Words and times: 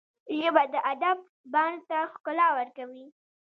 ژبه 0.37 0.63
د 0.73 0.75
ادب 0.93 1.17
بڼ 1.53 1.71
ته 1.89 1.97
ښکلا 2.11 2.47
ورکوي 2.57 3.05